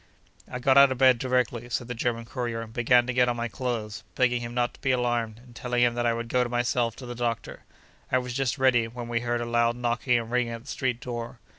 [0.49, 3.35] I got out of bed directly (said the German courier) and began to get on
[3.37, 6.43] my clothes, begging him not to be alarmed, and telling him that I would go
[6.45, 7.65] myself to the doctor.
[8.11, 11.01] I was just ready, when we heard a loud knocking and ringing at the street
[11.01, 11.37] door.